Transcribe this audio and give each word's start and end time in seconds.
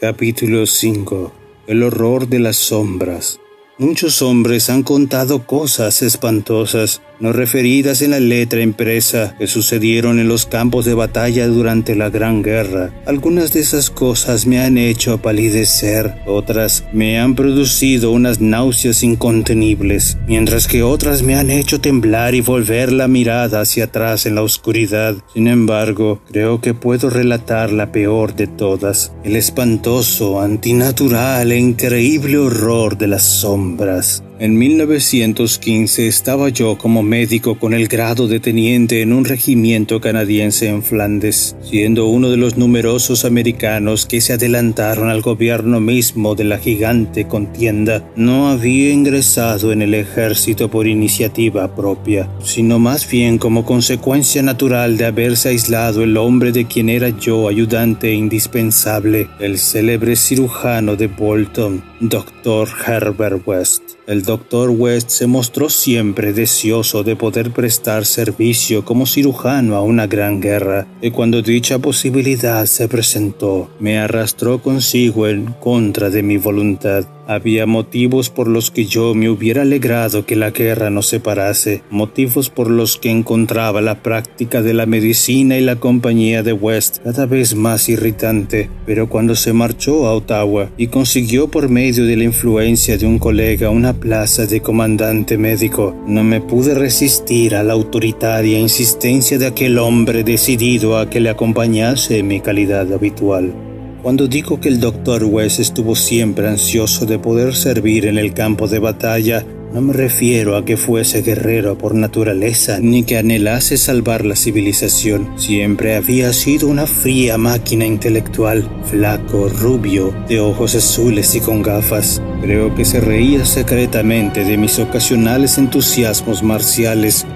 Capítulo 0.00 0.64
5 0.64 1.30
El 1.66 1.82
horror 1.82 2.26
de 2.26 2.38
las 2.38 2.56
sombras. 2.56 3.38
Muchos 3.76 4.22
hombres 4.22 4.70
han 4.70 4.82
contado 4.82 5.46
cosas 5.46 6.00
espantosas, 6.00 7.02
no 7.20 7.32
referidas 7.32 8.02
en 8.02 8.10
la 8.10 8.20
letra 8.20 8.62
impresa, 8.62 9.34
que 9.38 9.46
sucedieron 9.46 10.18
en 10.18 10.28
los 10.28 10.46
campos 10.46 10.84
de 10.84 10.94
batalla 10.94 11.46
durante 11.46 11.94
la 11.94 12.10
Gran 12.10 12.42
Guerra. 12.42 12.92
Algunas 13.06 13.52
de 13.52 13.60
esas 13.60 13.90
cosas 13.90 14.46
me 14.46 14.60
han 14.60 14.78
hecho 14.78 15.18
palidecer, 15.18 16.14
otras 16.26 16.84
me 16.92 17.18
han 17.18 17.34
producido 17.34 18.10
unas 18.10 18.40
náuseas 18.40 19.02
incontenibles, 19.02 20.18
mientras 20.26 20.66
que 20.66 20.82
otras 20.82 21.22
me 21.22 21.34
han 21.34 21.50
hecho 21.50 21.80
temblar 21.80 22.34
y 22.34 22.40
volver 22.40 22.92
la 22.92 23.08
mirada 23.08 23.60
hacia 23.60 23.84
atrás 23.84 24.26
en 24.26 24.34
la 24.34 24.42
oscuridad. 24.42 25.16
Sin 25.34 25.46
embargo, 25.46 26.22
creo 26.30 26.60
que 26.60 26.74
puedo 26.74 27.10
relatar 27.10 27.72
la 27.72 27.92
peor 27.92 28.34
de 28.34 28.46
todas, 28.46 29.12
el 29.24 29.36
espantoso, 29.36 30.40
antinatural 30.40 31.52
e 31.52 31.58
increíble 31.58 32.38
horror 32.38 32.96
de 32.96 33.06
las 33.06 33.22
sombras. 33.22 34.22
En 34.40 34.56
1915 34.56 36.08
estaba 36.08 36.48
yo 36.48 36.78
como 36.78 37.02
médico 37.02 37.58
con 37.58 37.74
el 37.74 37.88
grado 37.88 38.26
de 38.26 38.40
teniente 38.40 39.02
en 39.02 39.12
un 39.12 39.26
regimiento 39.26 40.00
canadiense 40.00 40.66
en 40.66 40.82
Flandes, 40.82 41.54
siendo 41.62 42.06
uno 42.06 42.30
de 42.30 42.38
los 42.38 42.56
numerosos 42.56 43.26
americanos 43.26 44.06
que 44.06 44.22
se 44.22 44.32
adelantaron 44.32 45.10
al 45.10 45.20
gobierno 45.20 45.78
mismo 45.78 46.36
de 46.36 46.44
la 46.44 46.56
gigante 46.56 47.28
contienda. 47.28 48.02
No 48.16 48.48
había 48.48 48.88
ingresado 48.88 49.72
en 49.72 49.82
el 49.82 49.92
ejército 49.92 50.70
por 50.70 50.86
iniciativa 50.86 51.76
propia, 51.76 52.26
sino 52.42 52.78
más 52.78 53.06
bien 53.10 53.36
como 53.36 53.66
consecuencia 53.66 54.42
natural 54.42 54.96
de 54.96 55.04
haberse 55.04 55.50
aislado 55.50 56.02
el 56.02 56.16
hombre 56.16 56.50
de 56.50 56.64
quien 56.64 56.88
era 56.88 57.10
yo 57.10 57.46
ayudante 57.46 58.14
indispensable, 58.14 59.28
el 59.38 59.58
célebre 59.58 60.16
cirujano 60.16 60.96
de 60.96 61.08
Bolton, 61.08 61.84
Dr. 62.00 62.70
Herbert 62.86 63.46
West. 63.46 63.99
El 64.10 64.24
Dr. 64.24 64.70
West 64.70 65.10
se 65.10 65.28
mostró 65.28 65.68
siempre 65.68 66.32
deseoso 66.32 67.04
de 67.04 67.14
poder 67.14 67.52
prestar 67.52 68.04
servicio 68.04 68.84
como 68.84 69.06
cirujano 69.06 69.76
a 69.76 69.82
una 69.82 70.08
gran 70.08 70.40
guerra, 70.40 70.88
y 71.00 71.12
cuando 71.12 71.42
dicha 71.42 71.78
posibilidad 71.78 72.66
se 72.66 72.88
presentó, 72.88 73.70
me 73.78 74.00
arrastró 74.00 74.60
consigo 74.60 75.28
en 75.28 75.52
contra 75.60 76.10
de 76.10 76.24
mi 76.24 76.38
voluntad. 76.38 77.04
Había 77.26 77.66
motivos 77.66 78.30
por 78.30 78.48
los 78.48 78.70
que 78.70 78.86
yo 78.86 79.14
me 79.14 79.28
hubiera 79.28 79.62
alegrado 79.62 80.26
que 80.26 80.36
la 80.36 80.50
guerra 80.50 80.90
nos 80.90 81.06
separase, 81.06 81.82
motivos 81.90 82.50
por 82.50 82.70
los 82.70 82.96
que 82.96 83.10
encontraba 83.10 83.80
la 83.80 84.02
práctica 84.02 84.62
de 84.62 84.74
la 84.74 84.86
medicina 84.86 85.56
y 85.56 85.60
la 85.60 85.76
compañía 85.76 86.42
de 86.42 86.52
West 86.52 86.98
cada 87.04 87.26
vez 87.26 87.54
más 87.54 87.88
irritante, 87.88 88.68
pero 88.86 89.08
cuando 89.08 89.36
se 89.36 89.52
marchó 89.52 90.06
a 90.06 90.14
Ottawa 90.14 90.70
y 90.76 90.88
consiguió 90.88 91.48
por 91.48 91.68
medio 91.68 92.04
de 92.04 92.16
la 92.16 92.24
influencia 92.24 92.98
de 92.98 93.06
un 93.06 93.18
colega 93.18 93.70
una 93.70 93.92
plaza 93.92 94.46
de 94.46 94.60
comandante 94.60 95.38
médico, 95.38 95.94
no 96.06 96.24
me 96.24 96.40
pude 96.40 96.74
resistir 96.74 97.54
a 97.54 97.62
la 97.62 97.74
autoritaria 97.74 98.58
insistencia 98.58 99.38
de 99.38 99.46
aquel 99.46 99.78
hombre 99.78 100.24
decidido 100.24 100.98
a 100.98 101.08
que 101.08 101.20
le 101.20 101.30
acompañase 101.30 102.18
en 102.18 102.28
mi 102.28 102.40
calidad 102.40 102.92
habitual. 102.92 103.69
Cuando 104.02 104.28
digo 104.28 104.60
que 104.60 104.68
el 104.68 104.80
doctor 104.80 105.24
West 105.24 105.60
estuvo 105.60 105.94
siempre 105.94 106.48
ansioso 106.48 107.04
de 107.04 107.18
poder 107.18 107.54
servir 107.54 108.06
en 108.06 108.16
el 108.16 108.32
campo 108.32 108.66
de 108.66 108.78
batalla, 108.78 109.44
no 109.74 109.82
me 109.82 109.92
refiero 109.92 110.56
a 110.56 110.64
que 110.64 110.78
fuese 110.78 111.20
guerrero 111.20 111.76
por 111.76 111.94
naturaleza, 111.94 112.80
ni 112.80 113.02
que 113.02 113.18
anhelase 113.18 113.76
salvar 113.76 114.24
la 114.24 114.36
civilización. 114.36 115.38
Siempre 115.38 115.96
había 115.96 116.32
sido 116.32 116.68
una 116.68 116.86
fría 116.86 117.36
máquina 117.36 117.84
intelectual, 117.84 118.66
flaco, 118.84 119.50
rubio, 119.50 120.14
de 120.28 120.40
ojos 120.40 120.74
azules 120.74 121.34
y 121.34 121.40
con 121.40 121.62
gafas. 121.62 122.22
Creo 122.40 122.74
que 122.74 122.86
se 122.86 123.00
reía 123.00 123.44
secretamente 123.44 124.44
de 124.44 124.56
mis 124.56 124.78
ocasionales 124.78 125.58
entusiasmos 125.58 126.42
marciales 126.42 127.26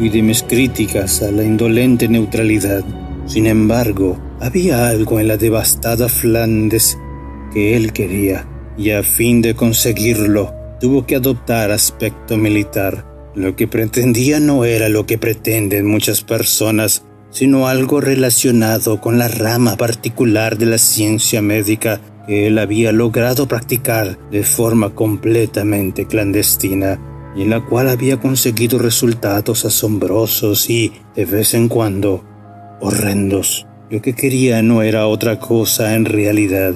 y 0.00 0.08
de 0.08 0.22
mis 0.22 0.42
críticas 0.42 1.22
a 1.22 1.30
la 1.30 1.44
indolente 1.44 2.08
neutralidad. 2.08 2.84
Sin 3.26 3.46
embargo, 3.46 4.18
había 4.40 4.88
algo 4.88 5.20
en 5.20 5.28
la 5.28 5.36
devastada 5.36 6.08
Flandes 6.08 6.98
que 7.52 7.76
él 7.76 7.92
quería, 7.92 8.46
y 8.78 8.90
a 8.90 9.02
fin 9.02 9.42
de 9.42 9.54
conseguirlo, 9.54 10.54
tuvo 10.80 11.06
que 11.06 11.16
adoptar 11.16 11.70
aspecto 11.70 12.36
militar. 12.36 13.06
Lo 13.34 13.54
que 13.54 13.68
pretendía 13.68 14.40
no 14.40 14.64
era 14.64 14.88
lo 14.88 15.06
que 15.06 15.18
pretenden 15.18 15.86
muchas 15.86 16.22
personas, 16.22 17.04
sino 17.30 17.68
algo 17.68 18.00
relacionado 18.00 19.00
con 19.00 19.18
la 19.18 19.28
rama 19.28 19.76
particular 19.76 20.58
de 20.58 20.66
la 20.66 20.78
ciencia 20.78 21.42
médica 21.42 22.00
que 22.26 22.46
él 22.46 22.58
había 22.58 22.92
logrado 22.92 23.46
practicar 23.46 24.18
de 24.30 24.42
forma 24.42 24.94
completamente 24.94 26.06
clandestina 26.06 26.98
y 27.36 27.42
en 27.42 27.50
la 27.50 27.60
cual 27.60 27.88
había 27.88 28.18
conseguido 28.18 28.78
resultados 28.78 29.64
asombrosos 29.64 30.68
y, 30.70 30.92
de 31.14 31.24
vez 31.24 31.54
en 31.54 31.68
cuando, 31.68 32.24
horrendos. 32.80 33.66
Lo 33.90 34.00
que 34.00 34.12
quería 34.12 34.62
no 34.62 34.82
era 34.82 35.08
otra 35.08 35.40
cosa 35.40 35.96
en 35.96 36.04
realidad 36.04 36.74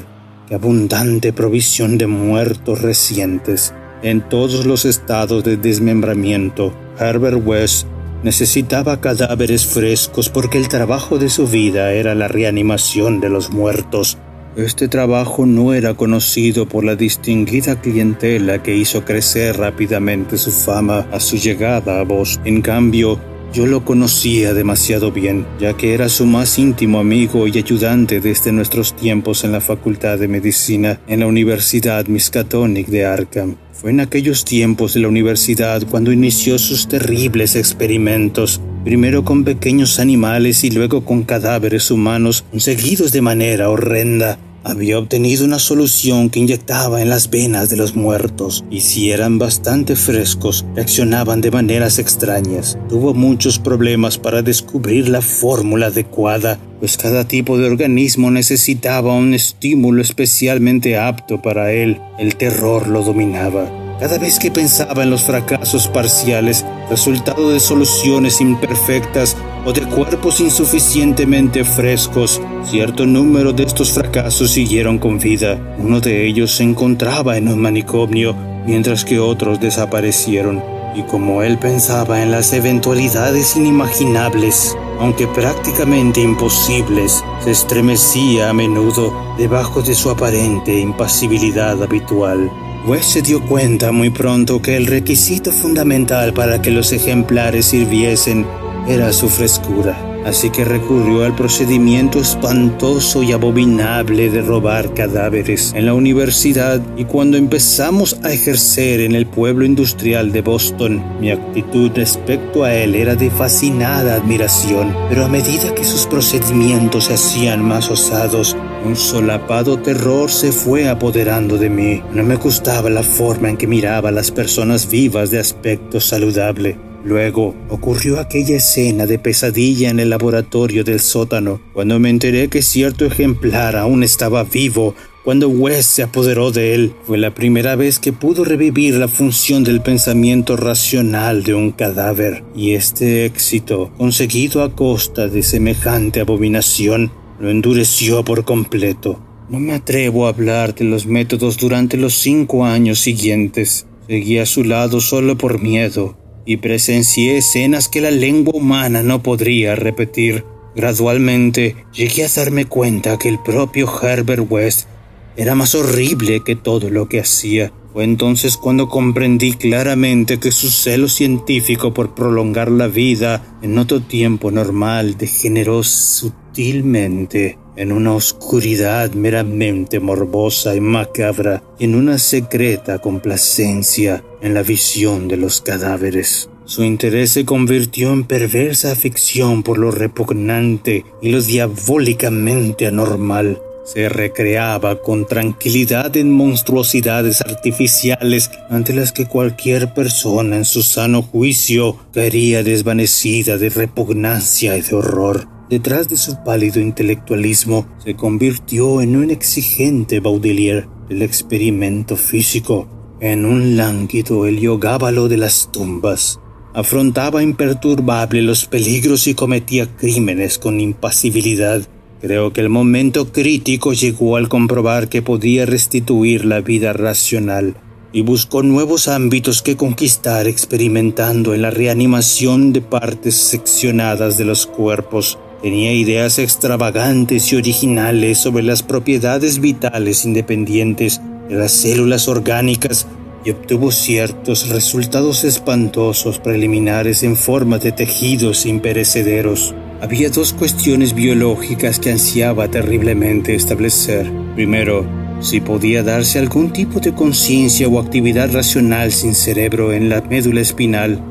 que 0.49 0.57
abundante 0.57 1.33
provisión 1.33 1.97
de 1.97 2.09
muertos 2.09 2.83
recientes 2.83 3.73
en 4.03 4.29
todos 4.29 4.67
los 4.67 4.85
estados 4.85 5.45
de 5.45 5.57
desmembramiento. 5.57 6.75
Herbert 6.99 7.41
West 7.47 7.87
necesitaba 8.25 9.01
cadáveres 9.01 9.65
frescos 9.65 10.29
porque 10.29 10.59
el 10.59 10.67
trabajo 10.67 11.17
de 11.17 11.29
su 11.29 11.47
vida 11.47 11.93
era 11.93 12.17
la 12.17 12.27
reanimación 12.27 13.21
de 13.21 13.29
los 13.29 13.53
muertos. 13.53 14.19
Este 14.57 14.89
trabajo 14.89 15.47
no 15.47 15.73
era 15.73 15.95
conocido 15.95 16.67
por 16.67 16.85
la 16.85 16.97
distinguida 16.97 17.81
clientela 17.81 18.61
que 18.61 18.75
hizo 18.75 19.05
crecer 19.05 19.57
rápidamente 19.57 20.37
su 20.37 20.51
fama 20.51 21.07
a 21.13 21.21
su 21.21 21.37
llegada 21.37 22.01
a 22.01 22.03
Boston. 22.03 22.43
En 22.45 22.61
cambio, 22.61 23.21
yo 23.55 23.67
lo 23.67 23.85
conocía 23.85 24.53
demasiado 24.53 25.13
bien, 25.13 25.47
ya 25.61 25.77
que 25.77 25.95
era 25.95 26.09
su 26.09 26.27
más 26.27 26.59
íntimo 26.59 26.99
amigo 26.99 27.47
y 27.47 27.57
ayudante 27.57 28.21
desde 28.21 28.51
nuestros 28.51 28.97
tiempos 28.97 29.45
en 29.45 29.53
la 29.53 29.61
Facultad 29.61 30.19
de 30.19 30.27
Medicina 30.27 31.01
en 31.07 31.21
la 31.21 31.29
Universidad 31.29 32.09
Miskatonic 32.09 32.89
de 32.89 33.07
Arkham. 33.07 33.55
Fue 33.73 33.93
en 33.93 34.01
aquellos 34.01 34.45
tiempos 34.45 34.95
de 34.95 35.01
la 35.01 35.09
universidad 35.09 35.87
cuando 35.89 36.11
inició 36.11 36.59
sus 36.59 36.89
terribles 36.89 37.55
experimentos, 37.55 38.61
primero 38.83 39.25
con 39.25 39.45
pequeños 39.45 40.01
animales 40.01 40.65
y 40.65 40.71
luego 40.71 41.05
con 41.05 41.23
cadáveres 41.23 41.93
humanos 41.93 42.45
conseguidos 42.51 43.13
de 43.13 43.23
manera 43.23 43.71
horrenda 43.71 44.37
había 44.65 44.99
obtenido 44.99 45.45
una 45.45 45.59
solución 45.59 46.31
que 46.31 46.41
inyectaba 46.41 47.03
en 47.03 47.11
las 47.11 47.31
venas 47.31 47.69
de 47.69 47.77
los 47.77 47.95
muertos 47.95 48.65
y 48.71 48.81
si 48.81 49.11
eran 49.11 49.39
bastante 49.39 49.95
frescos, 49.95 50.65
reaccionaban 50.75 51.41
de 51.41 51.51
maneras 51.51 51.99
extrañas. 51.99 52.79
Tuvo 52.89 53.15
muchos 53.15 53.59
problemas 53.59 54.19
para 54.19 54.43
descubrir 54.43 55.09
la 55.09 55.21
fórmula 55.21 55.87
adecuada, 55.87 56.59
pues 56.81 56.97
cada 56.97 57.29
tipo 57.29 57.59
de 57.59 57.67
organismo 57.67 58.31
necesitaba 58.31 59.15
un 59.15 59.35
estímulo 59.35 60.03
especialmente 60.03 60.97
apto 60.97 61.43
para 61.43 61.73
él. 61.73 62.01
El 62.19 62.37
terror 62.37 62.89
lo 62.89 63.03
dominaba. 63.03 63.71
Cada 64.01 64.19
vez 64.19 64.39
que 64.39 64.51
pensaba 64.51 65.05
en 65.05 65.11
los 65.11 65.23
fracasos 65.23 65.87
parciales, 65.89 66.65
resultado 66.91 67.51
de 67.51 67.61
soluciones 67.61 68.41
imperfectas 68.41 69.37
o 69.65 69.73
de 69.73 69.83
cuerpos 69.83 70.41
insuficientemente 70.41 71.65
frescos, 71.65 72.41
cierto 72.65 73.07
número 73.07 73.53
de 73.53 73.65
estos 73.65 73.93
fracasos 73.93 74.51
siguieron 74.51 74.99
con 74.99 75.19
vida. 75.19 75.59
Uno 75.79 76.01
de 76.01 76.27
ellos 76.27 76.57
se 76.57 76.65
encontraba 76.65 77.37
en 77.37 77.49
un 77.49 77.61
manicomio, 77.61 78.37
mientras 78.67 79.05
que 79.05 79.19
otros 79.19 79.61
desaparecieron. 79.61 80.63
Y 80.95 81.03
como 81.03 81.43
él 81.43 81.59
pensaba 81.59 82.23
en 82.23 82.31
las 82.31 82.53
eventualidades 82.53 83.57
inimaginables, 83.57 84.77
aunque 85.01 85.27
prácticamente 85.27 86.21
imposibles, 86.21 87.25
se 87.43 87.51
estremecía 87.51 88.51
a 88.51 88.53
menudo 88.53 89.13
debajo 89.39 89.83
de 89.83 89.95
su 89.95 90.11
aparente 90.11 90.79
impasibilidad 90.79 91.83
habitual. 91.83 92.51
West 92.87 93.13
se 93.13 93.23
dio 93.23 93.41
cuenta 93.41 93.93
muy 93.93 94.11
pronto 94.11 94.61
que 94.61 94.77
el 94.77 94.87
requisito 94.87 95.51
fundamental 95.51 96.35
para 96.35 96.61
que 96.61 96.71
los 96.71 96.93
ejemplares 96.93 97.67
sirviesen 97.67 98.47
era 98.87 99.13
su 99.13 99.29
frescura, 99.29 99.97
así 100.27 100.51
que 100.51 100.65
recurrió 100.65 101.25
al 101.25 101.35
procedimiento 101.35 102.21
espantoso 102.21 103.23
y 103.23 103.33
abominable 103.33 104.31
de 104.31 104.43
robar 104.43 104.93
cadáveres 104.93 105.73
en 105.75 105.87
la 105.87 105.95
universidad 105.95 106.81
y 106.97 107.05
cuando 107.05 107.37
empezamos 107.37 108.19
a 108.23 108.33
ejercer 108.33 109.01
en 109.01 109.15
el 109.15 109.27
pueblo 109.27 109.65
industrial 109.65 110.33
de 110.33 110.43
Boston, 110.43 111.03
mi 111.21 111.31
actitud 111.31 111.91
respecto 111.95 112.65
a 112.65 112.75
él 112.75 112.95
era 112.95 113.15
de 113.15 113.31
fascinada 113.31 114.15
admiración, 114.15 114.95
pero 115.09 115.25
a 115.25 115.29
medida 115.29 115.75
que 115.75 115.85
sus 115.85 116.07
procedimientos 116.07 117.05
se 117.05 117.15
hacían 117.15 117.65
más 117.65 117.91
osados, 117.91 118.57
un 118.85 118.97
solapado 118.97 119.79
terror 119.79 120.31
se 120.31 120.53
fue 120.53 120.89
apoderando 120.91 121.57
de 121.57 121.71
mí. 121.71 122.03
No 122.13 122.23
me 122.23 122.37
gustaba 122.37 122.91
la 122.91 123.03
forma 123.03 123.49
en 123.49 123.57
que 123.57 123.67
miraba 123.67 124.11
a 124.11 124.13
las 124.13 124.31
personas 124.31 124.91
vivas 124.91 125.31
de 125.31 125.39
aspecto 125.39 126.01
saludable. 126.01 126.94
Luego 127.05 127.55
ocurrió 127.69 128.19
aquella 128.19 128.57
escena 128.57 129.05
de 129.05 129.19
pesadilla 129.19 129.91
en 129.91 130.01
el 130.01 130.09
laboratorio 130.09 130.85
del 130.85 131.01
sótano, 131.01 131.61
cuando 131.75 131.99
me 131.99 132.09
enteré 132.09 132.49
que 132.49 132.63
cierto 132.63 133.05
ejemplar 133.05 133.77
aún 133.77 134.03
estaba 134.03 134.45
vivo 134.45 134.95
cuando 135.23 135.49
West 135.49 135.91
se 135.91 136.03
apoderó 136.03 136.51
de 136.51 136.75
él. 136.75 136.95
Fue 137.07 137.19
la 137.19 137.35
primera 137.35 137.77
vez 137.77 137.99
que 137.99 138.13
pudo 138.13 138.45
revivir 138.45 138.95
la 138.95 139.09
función 139.09 139.65
del 139.65 139.81
pensamiento 139.81 140.57
racional 140.57 141.43
de 141.43 141.55
un 141.55 141.73
cadáver, 141.73 142.45
y 142.55 142.73
este 142.73 143.25
éxito, 143.25 143.91
conseguido 143.97 144.63
a 144.63 144.75
costa 144.75 145.29
de 145.29 145.43
semejante 145.43 146.21
abominación, 146.21 147.11
lo 147.41 147.51
endureció 147.51 148.25
por 148.25 148.45
completo. 148.45 149.21
No 149.49 149.59
me 149.61 149.73
atrevo 149.73 150.27
a 150.27 150.31
hablar 150.31 150.75
de 150.75 150.85
los 150.85 151.07
métodos 151.07 151.57
durante 151.59 151.97
los 151.97 152.15
cinco 152.15 152.65
años 152.65 152.99
siguientes. 153.01 153.87
Seguí 154.07 154.39
a 154.39 154.47
su 154.47 154.65
lado 154.65 155.01
solo 155.01 155.37
por 155.39 155.61
miedo, 155.61 156.17
y 156.47 156.59
presencié 156.59 157.39
escenas 157.39 157.89
que 157.89 158.01
la 158.01 158.11
lengua 158.11 158.55
humana 158.55 159.03
no 159.03 159.23
podría 159.23 159.75
repetir. 159.75 160.45
Gradualmente 160.75 161.77
llegué 161.93 162.25
a 162.25 162.29
darme 162.29 162.65
cuenta 162.65 163.19
que 163.19 163.29
el 163.29 163.39
propio 163.39 163.89
Herbert 164.03 164.47
West 164.49 164.89
era 165.37 165.55
más 165.55 165.75
horrible 165.75 166.43
que 166.45 166.57
todo 166.57 166.91
lo 166.91 167.09
que 167.09 167.21
hacía. 167.21 167.73
Fue 167.93 168.05
entonces 168.05 168.57
cuando 168.57 168.89
comprendí 168.89 169.53
claramente 169.53 170.39
que 170.39 170.51
su 170.51 170.71
celo 170.71 171.09
científico 171.09 171.95
por 171.95 172.15
prolongar 172.15 172.71
la 172.71 172.89
vida 172.89 173.59
en 173.63 173.79
otro 173.79 174.01
tiempo 174.01 174.51
normal 174.51 175.17
degeneró 175.17 175.85
sutilmente 175.85 177.57
en 177.77 177.93
una 177.93 178.15
oscuridad 178.15 179.13
meramente 179.13 180.01
morbosa 180.01 180.75
y 180.75 180.81
macabra, 180.81 181.63
en 181.79 181.95
una 181.95 182.19
secreta 182.19 182.99
complacencia 182.99 184.25
en 184.41 184.55
la 184.55 184.63
visión 184.63 185.29
de 185.29 185.37
los 185.37 185.61
cadáveres. 185.61 186.49
Su 186.67 186.83
interés 186.83 187.31
se 187.33 187.45
convirtió 187.45 188.13
en 188.13 188.25
perversa 188.25 188.93
afición 188.93 189.63
por 189.63 189.79
lo 189.79 189.91
repugnante 189.91 191.05
y 191.21 191.31
lo 191.31 191.43
diabólicamente 191.43 192.87
anormal 192.87 193.61
se 193.85 194.09
recreaba 194.09 195.03
con 195.03 195.27
tranquilidad 195.27 196.17
en 196.17 196.33
monstruosidades 196.33 197.43
artificiales 197.43 198.51
ante 198.71 198.95
las 198.95 199.13
que 199.13 199.27
cualquier 199.27 199.93
persona 199.93 200.57
en 200.57 200.65
su 200.65 200.83
sano 200.83 201.23
juicio 201.23 201.99
caería 202.13 202.63
desvanecida 202.63 203.59
de 203.59 203.69
repugnancia 203.69 204.77
y 204.77 204.81
de 204.81 204.97
horror. 204.97 205.54
Detrás 205.69 206.09
de 206.09 206.17
su 206.17 206.43
pálido 206.45 206.81
intelectualismo 206.81 207.87
se 207.99 208.15
convirtió 208.15 209.01
en 209.01 209.17
un 209.17 209.31
exigente 209.31 210.21
baudelier 210.21 210.89
del 211.09 211.23
experimento 211.23 212.17
físico, 212.17 212.89
en 213.21 213.45
un 213.47 213.77
lánguido 213.77 214.47
heliogábalo 214.47 215.29
de 215.29 215.39
las 215.39 215.71
tumbas. 215.73 216.41
Afrontaba 216.75 217.43
imperturbable 217.43 218.43
los 218.43 218.67
peligros 218.67 219.27
y 219.27 219.35
cometía 219.35 219.87
crímenes 219.97 220.59
con 220.59 220.81
impasibilidad 220.81 221.89
Creo 222.25 222.55
que 222.55 222.63
el 222.63 222.71
momento 222.71 223.31
crítico 223.33 223.93
llegó 223.93 224.37
al 224.37 224.49
comprobar 224.49 225.11
que 225.11 225.21
podía 225.21 225.67
restituir 225.67 226.47
la 226.47 226.63
vida 226.63 226.95
racional 226.95 227.77
y 228.15 228.23
buscó 228.23 228.63
nuevos 228.63 229.09
ámbitos 229.09 229.61
que 229.61 229.77
conquistar 229.77 230.47
experimentando 230.49 231.53
en 231.53 231.61
la 231.61 231.71
reanimación 231.71 232.73
de 232.73 232.81
partes 232.81 233.35
seccionadas 233.35 234.39
de 234.39 234.47
los 234.47 234.67
cuerpos. 234.67 235.39
Tenía 235.65 235.95
ideas 235.95 236.39
extravagantes 236.39 237.51
y 237.51 237.57
originales 237.57 238.37
sobre 238.37 238.63
las 238.63 238.83
propiedades 238.83 239.61
vitales 239.61 240.27
independientes 240.27 241.23
de 241.49 241.55
las 241.55 241.73
células 241.73 242.29
orgánicas 242.29 243.07
y 243.47 243.51
obtuvo 243.53 243.91
ciertos 243.91 244.69
resultados 244.69 245.43
espantosos 245.43 246.39
preliminares 246.39 247.23
en 247.23 247.35
forma 247.35 247.79
de 247.79 247.93
tejidos 247.93 248.67
imperecederos. 248.67 249.75
Había 250.03 250.29
dos 250.29 250.53
cuestiones 250.53 251.15
biológicas 251.15 251.99
que 251.99 252.13
ansiaba 252.13 252.69
terriblemente 252.71 253.55
establecer. 253.55 254.31
Primero, 254.57 255.07
si 255.41 255.63
podía 255.63 256.03
darse 256.03 256.39
algún 256.39 256.75
tipo 256.75 257.01
de 257.01 257.15
conciencia 257.15 257.89
o 257.89 257.99
actividad 257.99 258.53
racional 258.53 259.13
sin 259.13 259.35
cerebro 259.35 259.95
en 259.95 260.11
la 260.11 260.21
médula 260.21 260.61
espinal, 260.61 261.23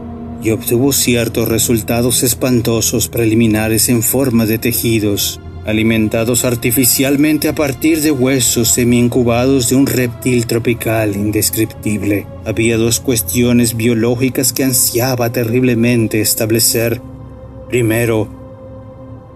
y 0.44 0.52
obtuvo 0.52 0.92
ciertos 0.92 1.48
resultados 1.48 2.22
espantosos 2.22 3.08
preliminares 3.08 3.88
en 3.88 4.04
forma 4.04 4.46
de 4.46 4.58
tejidos, 4.58 5.40
alimentados 5.66 6.44
artificialmente 6.44 7.48
a 7.48 7.56
partir 7.56 8.02
de 8.02 8.12
huesos 8.12 8.68
semi-incubados 8.68 9.70
de 9.70 9.78
un 9.78 9.88
reptil 9.88 10.46
tropical 10.46 11.16
indescriptible. 11.16 12.28
Había 12.46 12.78
dos 12.78 13.00
cuestiones 13.00 13.78
biológicas 13.78 14.52
que 14.52 14.66
ansiaba 14.66 15.32
terriblemente 15.32 16.20
establecer. 16.20 17.02
Primero, 17.70 18.28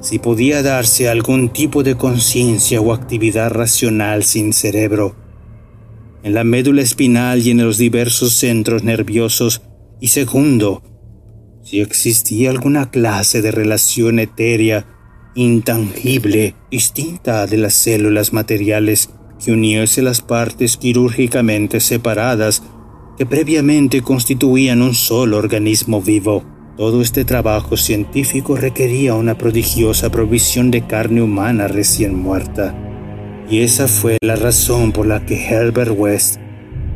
si 0.01 0.19
podía 0.19 0.61
darse 0.61 1.07
algún 1.07 1.49
tipo 1.49 1.83
de 1.83 1.95
conciencia 1.95 2.81
o 2.81 2.91
actividad 2.91 3.51
racional 3.51 4.25
sin 4.25 4.51
cerebro, 4.51 5.15
en 6.23 6.33
la 6.33 6.43
médula 6.43 6.81
espinal 6.81 7.41
y 7.41 7.51
en 7.51 7.63
los 7.63 7.77
diversos 7.77 8.33
centros 8.33 8.83
nerviosos, 8.83 9.61
y 10.01 10.09
segundo, 10.09 10.83
si 11.67 11.81
existía 11.81 12.49
alguna 12.49 12.89
clase 12.89 13.41
de 13.41 13.51
relación 13.51 14.19
etérea, 14.19 14.85
intangible, 15.35 16.55
distinta 16.71 17.45
de 17.45 17.57
las 17.57 17.73
células 17.73 18.31
materiales, 18.31 19.09
que 19.43 19.51
uniese 19.51 20.01
las 20.01 20.21
partes 20.21 20.77
quirúrgicamente 20.77 21.81
separadas 21.81 22.63
que 23.17 23.25
previamente 23.25 24.01
constituían 24.01 24.81
un 24.81 24.95
solo 24.95 25.37
organismo 25.37 26.01
vivo. 26.01 26.45
Todo 26.77 27.01
este 27.01 27.25
trabajo 27.25 27.75
científico 27.75 28.55
requería 28.55 29.15
una 29.15 29.37
prodigiosa 29.37 30.09
provisión 30.09 30.71
de 30.71 30.87
carne 30.87 31.21
humana 31.21 31.67
recién 31.67 32.15
muerta, 32.15 32.75
y 33.49 33.59
esa 33.59 33.89
fue 33.89 34.17
la 34.21 34.37
razón 34.37 34.93
por 34.93 35.05
la 35.05 35.25
que 35.25 35.35
Herbert 35.35 35.91
West 35.97 36.39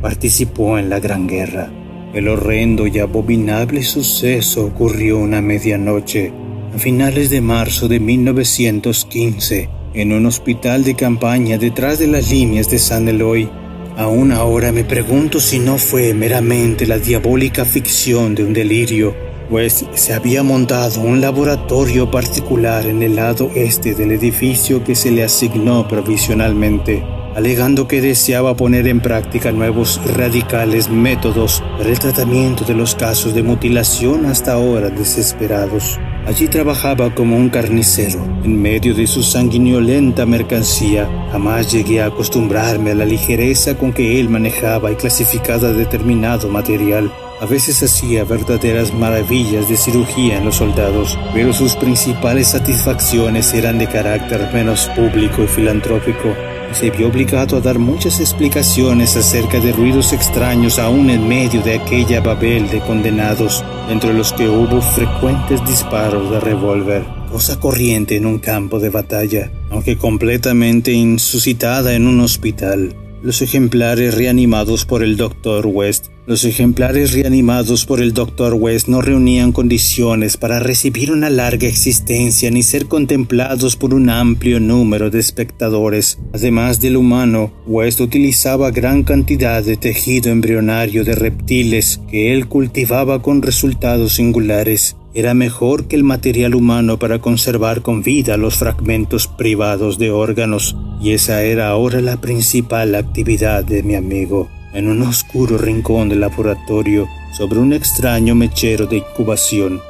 participó 0.00 0.78
en 0.78 0.88
la 0.88 0.98
Gran 0.98 1.26
Guerra. 1.26 1.81
El 2.14 2.28
horrendo 2.28 2.86
y 2.86 2.98
abominable 2.98 3.82
suceso 3.82 4.66
ocurrió 4.66 5.18
una 5.18 5.40
medianoche, 5.40 6.32
a 6.74 6.78
finales 6.78 7.30
de 7.30 7.40
marzo 7.40 7.88
de 7.88 8.00
1915, 8.00 9.68
en 9.94 10.12
un 10.12 10.26
hospital 10.26 10.84
de 10.84 10.94
campaña 10.94 11.58
detrás 11.58 11.98
de 11.98 12.06
las 12.06 12.30
líneas 12.30 12.70
de 12.70 12.78
San 12.78 13.08
Eloy. 13.08 13.48
Aún 13.96 14.32
ahora 14.32 14.72
me 14.72 14.84
pregunto 14.84 15.40
si 15.40 15.58
no 15.58 15.78
fue 15.78 16.14
meramente 16.14 16.86
la 16.86 16.98
diabólica 16.98 17.64
ficción 17.64 18.34
de 18.34 18.44
un 18.44 18.52
delirio 18.52 19.14
pues 19.52 19.84
se 19.92 20.14
había 20.14 20.42
montado 20.42 21.02
un 21.02 21.20
laboratorio 21.20 22.10
particular 22.10 22.86
en 22.86 23.02
el 23.02 23.16
lado 23.16 23.50
este 23.54 23.94
del 23.94 24.12
edificio 24.12 24.82
que 24.82 24.94
se 24.94 25.10
le 25.10 25.22
asignó 25.22 25.86
provisionalmente, 25.86 27.04
alegando 27.34 27.88
que 27.88 28.00
deseaba 28.00 28.54
poner 28.54 28.86
en 28.86 29.00
práctica 29.00 29.52
nuevos 29.52 30.00
radicales 30.16 30.88
métodos 30.88 31.62
para 31.78 31.90
el 31.90 31.98
tratamiento 31.98 32.64
de 32.64 32.74
los 32.74 32.94
casos 32.94 33.34
de 33.34 33.42
mutilación 33.42 34.26
hasta 34.26 34.52
ahora 34.52 34.90
desesperados. 34.90 35.98
Allí 36.26 36.46
trabajaba 36.46 37.12
como 37.14 37.36
un 37.36 37.48
carnicero, 37.48 38.24
en 38.44 38.62
medio 38.62 38.94
de 38.94 39.08
su 39.08 39.22
sanguinolenta 39.24 40.24
mercancía. 40.24 41.08
Jamás 41.32 41.72
llegué 41.72 42.00
a 42.00 42.06
acostumbrarme 42.06 42.92
a 42.92 42.94
la 42.94 43.04
ligereza 43.04 43.76
con 43.76 43.92
que 43.92 44.20
él 44.20 44.28
manejaba 44.28 44.92
y 44.92 44.94
clasificaba 44.94 45.72
determinado 45.72 46.48
material. 46.48 47.12
A 47.40 47.46
veces 47.46 47.82
hacía 47.82 48.22
verdaderas 48.22 48.94
maravillas 48.94 49.68
de 49.68 49.76
cirugía 49.76 50.38
en 50.38 50.44
los 50.44 50.56
soldados, 50.56 51.18
pero 51.34 51.52
sus 51.52 51.74
principales 51.74 52.48
satisfacciones 52.48 53.52
eran 53.52 53.78
de 53.80 53.88
carácter 53.88 54.48
menos 54.54 54.88
público 54.94 55.42
y 55.42 55.48
filantrópico. 55.48 56.28
Se 56.74 56.90
vio 56.90 57.08
obligado 57.08 57.56
a 57.56 57.60
dar 57.60 57.78
muchas 57.78 58.20
explicaciones 58.20 59.16
acerca 59.16 59.60
de 59.60 59.72
ruidos 59.72 60.12
extraños 60.12 60.78
aún 60.78 61.10
en 61.10 61.28
medio 61.28 61.62
de 61.62 61.74
aquella 61.74 62.20
babel 62.20 62.68
de 62.70 62.80
condenados, 62.80 63.64
entre 63.88 64.12
los 64.14 64.32
que 64.32 64.48
hubo 64.48 64.80
frecuentes 64.80 65.64
disparos 65.64 66.30
de 66.30 66.40
revólver, 66.40 67.04
cosa 67.30 67.58
corriente 67.58 68.16
en 68.16 68.26
un 68.26 68.38
campo 68.38 68.78
de 68.78 68.90
batalla, 68.90 69.50
aunque 69.70 69.96
completamente 69.96 70.92
insuscitada 70.92 71.94
en 71.94 72.06
un 72.06 72.20
hospital. 72.20 72.94
Los 73.22 73.42
ejemplares 73.42 74.14
reanimados 74.14 74.84
por 74.84 75.02
el 75.02 75.16
Dr. 75.16 75.66
West 75.66 76.06
los 76.24 76.44
ejemplares 76.44 77.14
reanimados 77.14 77.84
por 77.84 78.00
el 78.00 78.14
Dr. 78.14 78.54
West 78.54 78.86
no 78.86 79.02
reunían 79.02 79.50
condiciones 79.50 80.36
para 80.36 80.60
recibir 80.60 81.10
una 81.10 81.30
larga 81.30 81.66
existencia 81.66 82.48
ni 82.48 82.62
ser 82.62 82.86
contemplados 82.86 83.74
por 83.74 83.92
un 83.92 84.08
amplio 84.08 84.60
número 84.60 85.10
de 85.10 85.18
espectadores. 85.18 86.20
Además 86.32 86.80
del 86.80 86.96
humano, 86.96 87.52
West 87.66 88.00
utilizaba 88.00 88.70
gran 88.70 89.02
cantidad 89.02 89.64
de 89.64 89.76
tejido 89.76 90.30
embrionario 90.30 91.02
de 91.02 91.16
reptiles 91.16 92.00
que 92.08 92.32
él 92.32 92.46
cultivaba 92.46 93.20
con 93.20 93.42
resultados 93.42 94.12
singulares 94.12 94.94
era 95.14 95.34
mejor 95.34 95.86
que 95.86 95.96
el 95.96 96.04
material 96.04 96.54
humano 96.54 96.98
para 96.98 97.18
conservar 97.20 97.82
con 97.82 98.02
vida 98.02 98.36
los 98.36 98.56
fragmentos 98.56 99.26
privados 99.26 99.98
de 99.98 100.10
órganos, 100.10 100.76
y 101.00 101.12
esa 101.12 101.42
era 101.42 101.68
ahora 101.68 102.00
la 102.00 102.20
principal 102.20 102.94
actividad 102.94 103.64
de 103.64 103.82
mi 103.82 103.94
amigo. 103.94 104.48
En 104.72 104.88
un 104.88 105.02
oscuro 105.02 105.58
rincón 105.58 106.08
del 106.08 106.20
laboratorio, 106.20 107.06
sobre 107.36 107.58
un 107.58 107.72
extraño 107.72 108.34
mechero 108.34 108.86
de 108.86 108.98
incubación, 108.98 109.80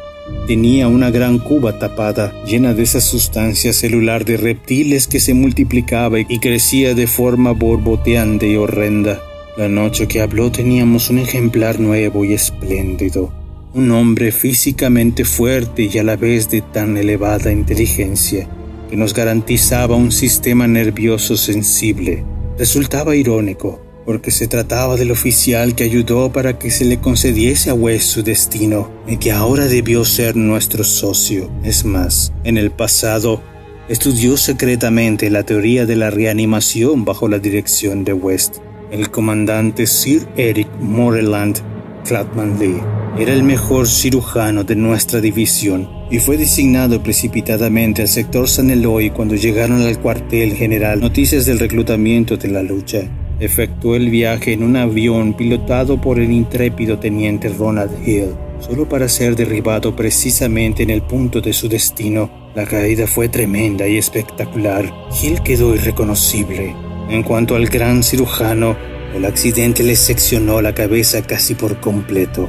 Tenía 0.46 0.88
una 0.88 1.10
gran 1.10 1.38
cuba 1.38 1.78
tapada, 1.78 2.32
llena 2.44 2.74
de 2.74 2.82
esa 2.82 3.00
sustancia 3.00 3.72
celular 3.72 4.24
de 4.24 4.36
reptiles 4.36 5.06
que 5.06 5.20
se 5.20 5.34
multiplicaba 5.34 6.20
y 6.20 6.38
crecía 6.38 6.94
de 6.94 7.06
forma 7.06 7.52
borboteante 7.52 8.48
y 8.48 8.56
horrenda. 8.56 9.20
La 9.56 9.68
noche 9.68 10.08
que 10.08 10.20
habló 10.20 10.50
teníamos 10.50 11.10
un 11.10 11.18
ejemplar 11.18 11.78
nuevo 11.78 12.24
y 12.24 12.32
espléndido, 12.32 13.32
un 13.74 13.90
hombre 13.90 14.32
físicamente 14.32 15.24
fuerte 15.24 15.88
y 15.90 15.98
a 15.98 16.02
la 16.02 16.16
vez 16.16 16.50
de 16.50 16.60
tan 16.60 16.96
elevada 16.98 17.52
inteligencia, 17.52 18.46
que 18.90 18.96
nos 18.96 19.14
garantizaba 19.14 19.96
un 19.96 20.12
sistema 20.12 20.66
nervioso 20.66 21.36
sensible. 21.38 22.22
Resultaba 22.58 23.16
irónico, 23.16 23.80
porque 24.04 24.30
se 24.30 24.46
trataba 24.46 24.96
del 24.96 25.10
oficial 25.10 25.74
que 25.74 25.84
ayudó 25.84 26.30
para 26.32 26.58
que 26.58 26.70
se 26.70 26.84
le 26.84 27.00
concediese 27.00 27.70
a 27.70 27.74
West 27.74 28.08
su 28.08 28.22
destino 28.22 28.90
y 29.06 29.16
que 29.16 29.32
ahora 29.32 29.66
debió 29.66 30.04
ser 30.04 30.36
nuestro 30.36 30.84
socio. 30.84 31.50
Es 31.64 31.86
más, 31.86 32.32
en 32.44 32.58
el 32.58 32.70
pasado 32.72 33.42
estudió 33.88 34.36
secretamente 34.36 35.30
la 35.30 35.44
teoría 35.44 35.86
de 35.86 35.96
la 35.96 36.10
reanimación 36.10 37.06
bajo 37.06 37.26
la 37.26 37.38
dirección 37.38 38.04
de 38.04 38.12
West. 38.12 38.56
El 38.90 39.10
comandante 39.10 39.86
Sir 39.86 40.28
Eric 40.36 40.68
Moreland 40.78 41.60
Clatman 42.04 42.58
Lee 42.58 43.01
era 43.18 43.32
el 43.32 43.42
mejor 43.42 43.88
cirujano 43.88 44.64
de 44.64 44.76
nuestra 44.76 45.20
división 45.20 45.88
y 46.10 46.18
fue 46.18 46.36
designado 46.36 47.02
precipitadamente 47.02 48.02
al 48.02 48.08
sector 48.08 48.48
San 48.48 48.70
Eloy 48.70 49.10
cuando 49.10 49.34
llegaron 49.34 49.82
al 49.82 49.98
cuartel 49.98 50.54
general 50.54 51.00
noticias 51.00 51.46
del 51.46 51.58
reclutamiento 51.58 52.36
de 52.36 52.48
la 52.48 52.62
lucha 52.62 53.08
efectuó 53.44 53.96
el 53.96 54.08
viaje 54.08 54.52
en 54.52 54.62
un 54.62 54.76
avión 54.76 55.34
pilotado 55.34 56.00
por 56.00 56.20
el 56.20 56.30
intrépido 56.30 56.98
teniente 56.98 57.48
Ronald 57.48 57.90
Hill, 58.06 58.34
solo 58.60 58.88
para 58.88 59.08
ser 59.08 59.34
derribado 59.34 59.96
precisamente 59.96 60.84
en 60.84 60.90
el 60.90 61.02
punto 61.02 61.40
de 61.40 61.52
su 61.52 61.68
destino. 61.68 62.30
La 62.54 62.66
caída 62.66 63.06
fue 63.06 63.28
tremenda 63.28 63.88
y 63.88 63.96
espectacular. 63.96 64.92
Hill 65.20 65.42
quedó 65.42 65.74
irreconocible. 65.74 66.74
En 67.08 67.24
cuanto 67.24 67.56
al 67.56 67.66
gran 67.66 68.04
cirujano, 68.04 68.76
el 69.14 69.24
accidente 69.24 69.82
le 69.82 69.96
seccionó 69.96 70.62
la 70.62 70.74
cabeza 70.74 71.22
casi 71.22 71.54
por 71.54 71.80
completo, 71.80 72.48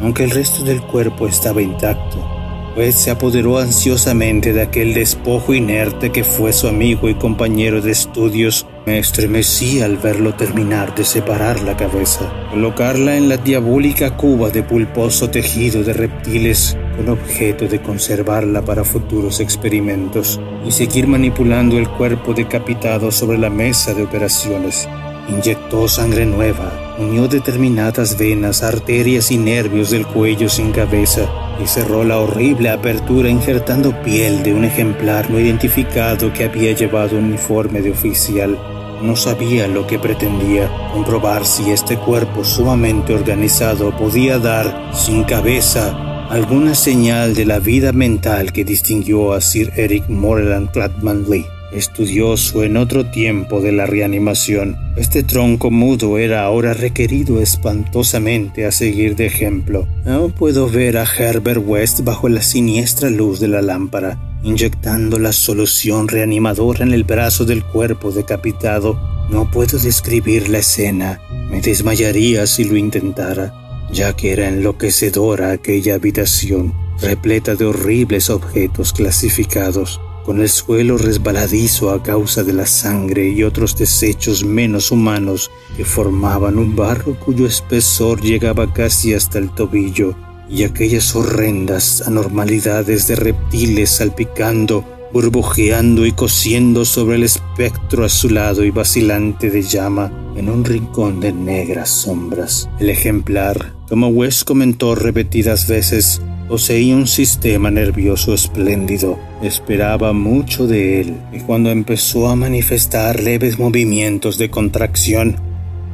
aunque 0.00 0.24
el 0.24 0.30
resto 0.30 0.64
del 0.64 0.82
cuerpo 0.82 1.26
estaba 1.26 1.62
intacto 1.62 2.34
pues 2.74 2.96
se 2.96 3.10
apoderó 3.10 3.58
ansiosamente 3.58 4.52
de 4.52 4.62
aquel 4.62 4.94
despojo 4.94 5.54
inerte 5.54 6.10
que 6.10 6.24
fue 6.24 6.52
su 6.52 6.66
amigo 6.66 7.08
y 7.08 7.14
compañero 7.14 7.80
de 7.80 7.92
estudios. 7.92 8.66
Me 8.84 8.98
estremecí 8.98 9.80
al 9.80 9.96
verlo 9.96 10.34
terminar 10.34 10.94
de 10.94 11.04
separar 11.04 11.62
la 11.62 11.76
cabeza, 11.76 12.30
colocarla 12.50 13.16
en 13.16 13.28
la 13.28 13.36
diabólica 13.36 14.16
cuba 14.16 14.50
de 14.50 14.62
pulposo 14.62 15.30
tejido 15.30 15.84
de 15.84 15.92
reptiles 15.92 16.76
con 16.96 17.08
objeto 17.08 17.66
de 17.66 17.80
conservarla 17.80 18.62
para 18.62 18.84
futuros 18.84 19.40
experimentos 19.40 20.40
y 20.66 20.70
seguir 20.70 21.06
manipulando 21.06 21.78
el 21.78 21.88
cuerpo 21.88 22.34
decapitado 22.34 23.10
sobre 23.10 23.38
la 23.38 23.50
mesa 23.50 23.94
de 23.94 24.02
operaciones. 24.02 24.88
Inyectó 25.28 25.88
sangre 25.88 26.26
nueva, 26.26 26.83
unió 26.98 27.26
determinadas 27.28 28.16
venas, 28.16 28.62
arterias 28.62 29.30
y 29.30 29.38
nervios 29.38 29.90
del 29.90 30.06
cuello 30.06 30.48
sin 30.48 30.72
cabeza 30.72 31.28
y 31.62 31.66
cerró 31.66 32.04
la 32.04 32.18
horrible 32.18 32.70
apertura 32.70 33.28
injertando 33.28 34.00
piel 34.02 34.42
de 34.42 34.54
un 34.54 34.64
ejemplar 34.64 35.30
no 35.30 35.40
identificado 35.40 36.32
que 36.32 36.44
había 36.44 36.72
llevado 36.72 37.16
un 37.16 37.24
uniforme 37.24 37.80
de 37.82 37.90
oficial. 37.90 38.58
No 39.02 39.16
sabía 39.16 39.66
lo 39.66 39.86
que 39.86 39.98
pretendía, 39.98 40.70
comprobar 40.92 41.44
si 41.44 41.70
este 41.70 41.96
cuerpo 41.96 42.44
sumamente 42.44 43.12
organizado 43.12 43.94
podía 43.96 44.38
dar, 44.38 44.92
sin 44.94 45.24
cabeza, 45.24 46.26
alguna 46.30 46.74
señal 46.74 47.34
de 47.34 47.44
la 47.44 47.58
vida 47.58 47.92
mental 47.92 48.52
que 48.52 48.64
distinguió 48.64 49.32
a 49.32 49.40
Sir 49.40 49.72
Eric 49.76 50.08
Moreland 50.08 50.70
Clatman 50.70 51.28
Lee 51.28 51.46
estudioso 51.74 52.62
en 52.62 52.76
otro 52.76 53.10
tiempo 53.10 53.60
de 53.60 53.72
la 53.72 53.86
reanimación. 53.86 54.76
Este 54.96 55.22
tronco 55.22 55.70
mudo 55.70 56.18
era 56.18 56.44
ahora 56.44 56.72
requerido 56.72 57.40
espantosamente 57.40 58.64
a 58.64 58.72
seguir 58.72 59.16
de 59.16 59.26
ejemplo. 59.26 59.86
Aún 60.06 60.32
puedo 60.32 60.68
ver 60.68 60.96
a 60.96 61.04
Herbert 61.04 61.62
West 61.64 62.00
bajo 62.02 62.28
la 62.28 62.42
siniestra 62.42 63.10
luz 63.10 63.40
de 63.40 63.48
la 63.48 63.62
lámpara, 63.62 64.18
inyectando 64.42 65.18
la 65.18 65.32
solución 65.32 66.08
reanimadora 66.08 66.84
en 66.84 66.92
el 66.92 67.04
brazo 67.04 67.44
del 67.44 67.64
cuerpo 67.64 68.12
decapitado. 68.12 68.98
No 69.30 69.50
puedo 69.50 69.78
describir 69.78 70.48
la 70.48 70.58
escena. 70.58 71.20
Me 71.50 71.60
desmayaría 71.60 72.46
si 72.46 72.64
lo 72.64 72.76
intentara, 72.76 73.52
ya 73.90 74.14
que 74.14 74.32
era 74.32 74.48
enloquecedora 74.48 75.50
aquella 75.50 75.94
habitación, 75.94 76.72
repleta 77.00 77.56
de 77.56 77.64
horribles 77.64 78.30
objetos 78.30 78.92
clasificados 78.92 80.00
con 80.24 80.40
el 80.40 80.48
suelo 80.48 80.96
resbaladizo 80.96 81.90
a 81.90 82.02
causa 82.02 82.42
de 82.42 82.52
la 82.52 82.66
sangre 82.66 83.28
y 83.28 83.42
otros 83.42 83.76
desechos 83.76 84.44
menos 84.44 84.90
humanos 84.90 85.50
que 85.76 85.84
formaban 85.84 86.58
un 86.58 86.74
barro 86.74 87.18
cuyo 87.18 87.46
espesor 87.46 88.20
llegaba 88.20 88.72
casi 88.72 89.14
hasta 89.14 89.38
el 89.38 89.50
tobillo, 89.50 90.14
y 90.48 90.64
aquellas 90.64 91.14
horrendas 91.14 92.02
anormalidades 92.06 93.06
de 93.06 93.16
reptiles 93.16 93.90
salpicando, 93.90 94.84
burbujeando 95.12 96.06
y 96.06 96.12
cosiendo 96.12 96.84
sobre 96.84 97.16
el 97.16 97.22
espectro 97.22 98.04
azulado 98.04 98.64
y 98.64 98.70
vacilante 98.70 99.50
de 99.50 99.62
llama 99.62 100.12
en 100.36 100.48
un 100.48 100.64
rincón 100.64 101.20
de 101.20 101.32
negras 101.32 101.88
sombras. 101.88 102.68
El 102.80 102.90
ejemplar, 102.90 103.74
como 103.88 104.08
West 104.08 104.44
comentó 104.44 104.94
repetidas 104.94 105.68
veces, 105.68 106.20
Poseía 106.48 106.94
un 106.94 107.06
sistema 107.06 107.70
nervioso 107.70 108.34
espléndido. 108.34 109.18
Esperaba 109.42 110.12
mucho 110.12 110.66
de 110.66 111.00
él 111.00 111.16
y 111.32 111.40
cuando 111.40 111.70
empezó 111.70 112.28
a 112.28 112.36
manifestar 112.36 113.20
leves 113.22 113.58
movimientos 113.58 114.36
de 114.36 114.50
contracción, 114.50 115.36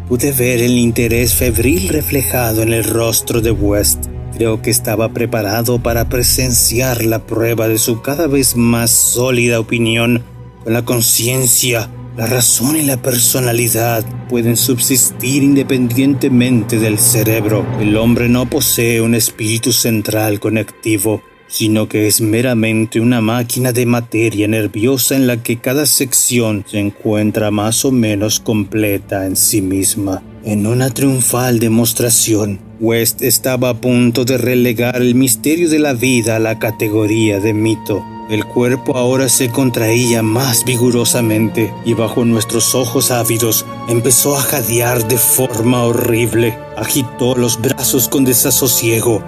pude 0.08 0.32
ver 0.32 0.60
el 0.60 0.76
interés 0.76 1.34
febril 1.34 1.88
reflejado 1.88 2.62
en 2.62 2.72
el 2.72 2.82
rostro 2.82 3.40
de 3.40 3.52
West. 3.52 4.06
Creo 4.34 4.60
que 4.60 4.70
estaba 4.70 5.10
preparado 5.10 5.80
para 5.80 6.08
presenciar 6.08 7.04
la 7.04 7.20
prueba 7.20 7.68
de 7.68 7.78
su 7.78 8.02
cada 8.02 8.26
vez 8.26 8.56
más 8.56 8.90
sólida 8.90 9.60
opinión 9.60 10.24
con 10.64 10.72
la 10.72 10.84
conciencia 10.84 11.90
la 12.16 12.26
razón 12.26 12.76
y 12.76 12.82
la 12.82 13.00
personalidad 13.00 14.04
pueden 14.28 14.56
subsistir 14.56 15.42
independientemente 15.42 16.78
del 16.78 16.98
cerebro. 16.98 17.64
El 17.80 17.96
hombre 17.96 18.28
no 18.28 18.48
posee 18.48 19.00
un 19.00 19.14
espíritu 19.14 19.72
central 19.72 20.40
conectivo, 20.40 21.22
sino 21.46 21.88
que 21.88 22.06
es 22.06 22.20
meramente 22.20 23.00
una 23.00 23.20
máquina 23.20 23.72
de 23.72 23.86
materia 23.86 24.46
nerviosa 24.48 25.16
en 25.16 25.26
la 25.26 25.42
que 25.42 25.58
cada 25.58 25.86
sección 25.86 26.64
se 26.66 26.78
encuentra 26.78 27.50
más 27.50 27.84
o 27.84 27.90
menos 27.90 28.40
completa 28.40 29.26
en 29.26 29.36
sí 29.36 29.60
misma. 29.62 30.22
En 30.44 30.66
una 30.66 30.90
triunfal 30.90 31.58
demostración, 31.58 32.60
West 32.80 33.22
estaba 33.22 33.70
a 33.70 33.74
punto 33.74 34.24
de 34.24 34.38
relegar 34.38 34.96
el 34.96 35.14
misterio 35.14 35.68
de 35.68 35.78
la 35.78 35.92
vida 35.92 36.36
a 36.36 36.40
la 36.40 36.58
categoría 36.58 37.40
de 37.40 37.52
mito. 37.52 38.02
El 38.30 38.46
cuerpo 38.46 38.96
ahora 38.96 39.28
se 39.28 39.50
contraía 39.50 40.22
más 40.22 40.62
vigorosamente 40.62 41.74
y 41.84 41.94
bajo 41.94 42.24
nuestros 42.24 42.76
ojos 42.76 43.10
ávidos 43.10 43.66
empezó 43.88 44.36
a 44.36 44.40
jadear 44.40 45.08
de 45.08 45.18
forma 45.18 45.82
horrible. 45.82 46.56
Agitó 46.76 47.34
los 47.34 47.60
brazos 47.60 48.06
con 48.06 48.24
desasosiego, 48.24 49.20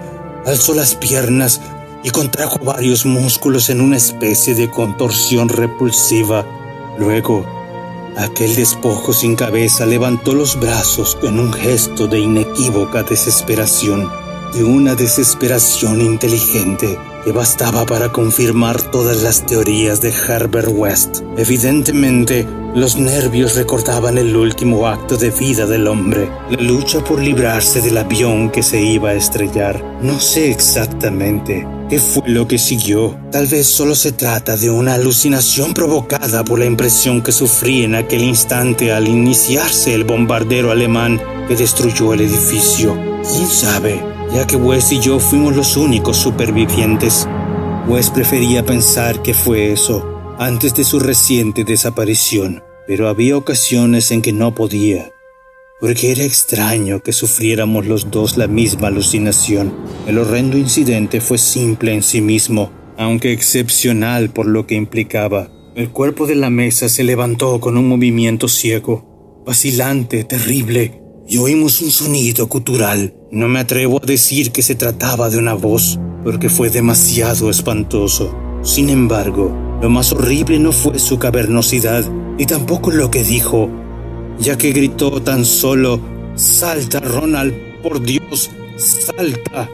alzó 0.47 0.75
las 0.75 0.95
piernas 0.95 1.61
y 2.05 2.11
contrajo 2.11 2.61
varios 2.61 3.05
músculos 3.05 3.71
en 3.71 3.81
una 3.81 3.97
especie 3.97 4.55
de 4.55 4.71
contorsión 4.71 5.49
repulsiva. 5.49 6.47
Luego, 6.97 7.45
aquel 8.17 8.55
despojo 8.55 9.13
sin 9.13 9.35
cabeza 9.35 9.85
levantó 9.85 10.33
los 10.33 10.61
brazos 10.61 11.17
con 11.17 11.41
un 11.41 11.53
gesto 11.53 12.07
de 12.07 12.21
inequívoca 12.21 13.03
desesperación, 13.03 14.09
de 14.53 14.65
una 14.65 14.95
desesperación 14.95 16.01
inteligente 16.01 16.99
que 17.25 17.33
bastaba 17.33 17.87
para 17.87 18.11
confirmar 18.11 18.83
todas 18.91 19.23
las 19.23 19.47
teorías 19.47 20.01
de 20.01 20.11
Herbert 20.11 20.69
West. 20.71 21.21
Evidentemente, 21.37 22.47
los 22.75 22.97
nervios 22.97 23.55
recordaban 23.55 24.19
el 24.19 24.35
último 24.35 24.87
acto 24.87 25.17
de 25.17 25.31
vida 25.31 25.67
del 25.67 25.87
hombre, 25.87 26.31
la 26.51 26.61
lucha 26.61 27.03
por 27.05 27.21
librarse 27.21 27.81
del 27.81 27.99
avión 27.99 28.51
que 28.51 28.63
se 28.63 28.81
iba 28.81 29.11
a 29.11 29.15
estrellar. 29.15 29.83
No 30.03 30.19
sé 30.21 30.51
exactamente 30.51 31.67
qué 31.89 31.99
fue 31.99 32.23
lo 32.27 32.49
que 32.49 32.59
siguió. 32.59 33.19
Tal 33.31 33.47
vez 33.47 33.67
solo 33.67 33.95
se 33.95 34.13
trata 34.13 34.57
de 34.57 34.71
una 34.71 34.95
alucinación 34.95 35.75
provocada 35.75 36.45
por 36.45 36.59
la 36.59 36.65
impresión 36.67 37.23
que 37.23 37.33
sufrí 37.33 37.85
en 37.85 37.95
aquel 37.95 38.25
instante 38.25 38.93
al 38.93 39.07
iniciarse 39.07 39.95
el 39.95 40.05
bombardero 40.05 40.71
alemán 40.71 41.21
que 41.49 41.57
destruyó 41.57 42.15
el 42.15 42.23
edificio. 42.23 42.95
¿Quién 43.23 43.47
sabe? 43.47 44.12
Ya 44.33 44.47
que 44.47 44.57
Wes 44.57 44.91
y 44.93 44.99
yo 44.99 45.19
fuimos 45.19 45.55
los 45.55 45.77
únicos 45.77 46.17
supervivientes. 46.17 47.29
Wes 47.87 48.11
prefería 48.11 48.65
pensar 48.65 49.23
que 49.23 49.35
fue 49.35 49.73
eso 49.73 50.35
antes 50.39 50.75
de 50.75 50.85
su 50.85 50.99
reciente 51.01 51.65
desaparición, 51.65 52.63
pero 52.87 53.09
había 53.09 53.37
ocasiones 53.37 54.11
en 54.11 54.23
que 54.23 54.33
no 54.33 54.55
podía. 54.55 55.13
porque 55.81 56.13
era 56.13 56.23
extraño 56.23 57.03
que 57.03 57.13
sufriéramos 57.13 57.87
los 57.87 58.09
dos 58.13 58.37
la 58.37 58.47
misma 58.47 58.87
alucinación. 58.87 59.75
El 60.07 60.19
horrendo 60.19 60.57
incidente 60.57 61.21
fue 61.21 61.39
simple 61.39 61.93
en 61.93 62.05
sí 62.05 62.21
mismo, 62.21 62.71
aunque 62.97 63.33
excepcional 63.33 64.31
por 64.31 64.47
lo 64.47 64.65
que 64.65 64.77
implicaba. 64.77 65.51
El 65.75 65.91
cuerpo 65.91 66.29
de 66.29 66.37
la 66.37 66.51
mesa 66.51 66.89
se 66.89 67.03
levantó 67.03 67.59
con 67.59 67.77
un 67.77 67.89
movimiento 67.89 68.47
ciego, 68.47 69.43
vacilante, 69.45 70.23
terrible, 70.23 71.02
oímos 71.39 71.81
un 71.81 71.91
sonido 71.91 72.47
gutural. 72.47 73.15
No 73.31 73.49
me 73.49 73.61
atrevo 73.61 74.01
a 74.03 74.07
decir 74.07 74.53
que 74.53 74.63
se 74.63 74.75
trataba 74.75 75.31
de 75.31 75.39
una 75.39 75.55
voz, 75.55 75.99
porque 76.25 76.49
fue 76.49 76.71
demasiado 76.71 77.51
espantoso. 77.51 78.35
Sin 78.63 78.91
embargo, 78.91 79.51
lo 79.81 79.91
más 79.91 80.13
horrible 80.13 80.59
no 80.59 80.73
fue 80.73 80.99
su 80.99 81.19
cavernosidad, 81.19 82.05
ni 82.39 82.47
tampoco 82.47 82.91
lo 82.91 83.11
que 83.11 83.25
dijo, 83.25 83.69
ya 84.39 84.57
que 84.57 84.73
gritó 84.73 85.23
tan 85.23 85.45
solo, 85.45 86.01
Salta, 86.35 87.01
Ronald, 87.01 87.53
por 87.83 88.03
Dios, 88.03 88.51
salta. 88.77 89.69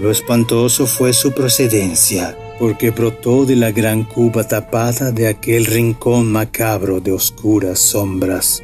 Lo 0.00 0.10
espantoso 0.10 0.86
fue 0.86 1.12
su 1.12 1.32
procedencia, 1.32 2.36
porque 2.58 2.90
brotó 2.90 3.44
de 3.44 3.56
la 3.56 3.72
gran 3.72 4.04
cuba 4.04 4.46
tapada 4.46 5.10
de 5.10 5.26
aquel 5.26 5.66
rincón 5.66 6.30
macabro 6.30 7.00
de 7.00 7.12
oscuras 7.12 7.78
sombras. 7.78 8.62